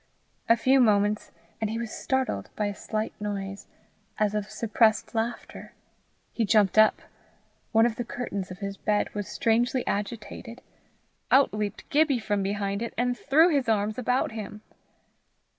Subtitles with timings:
[0.49, 1.31] A few moments
[1.61, 3.67] and he was startled by a slight noise,
[4.17, 5.73] as of suppressed laughter.
[6.33, 7.03] He jumped up.
[7.71, 10.63] One of the curtains of his bed was strangely agitated.
[11.29, 14.61] Out leaped Gibbie from behind it, and threw his arms about him.